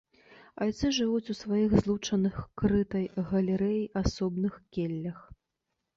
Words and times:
Айцы 0.63 0.87
жывуць 0.97 1.31
у 1.33 1.35
сваіх 1.41 1.75
злучаных 1.83 2.39
крытай 2.61 3.05
галерэяй 3.33 3.87
асобных 4.03 4.53
келлях. 4.79 5.19